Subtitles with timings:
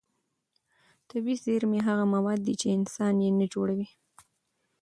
[1.09, 3.87] طبیعي زېرمې هغه مواد دي چې انسان یې نه جوړوي.